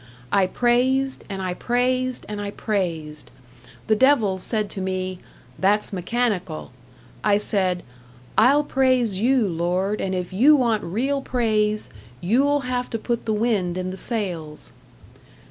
I 0.31 0.47
praised, 0.47 1.23
and 1.29 1.43
I 1.43 1.53
praised, 1.53 2.25
and 2.27 2.41
I 2.41 2.49
praised. 2.49 3.29
The 3.85 3.95
devil 3.95 4.39
said 4.39 4.67
to 4.71 4.81
me, 4.81 5.19
"That's 5.59 5.93
mechanical." 5.93 6.71
I 7.23 7.37
said, 7.37 7.83
"I'll 8.35 8.63
praise 8.63 9.19
You 9.19 9.47
Lord, 9.47 10.01
and 10.01 10.15
if 10.15 10.33
You 10.33 10.55
want 10.55 10.81
real 10.83 11.21
praise, 11.21 11.91
You'll 12.19 12.61
have 12.61 12.89
to 12.89 12.97
put 12.97 13.27
the 13.27 13.33
wind 13.33 13.77
in 13.77 13.91
the 13.91 13.95
sails." 13.95 14.71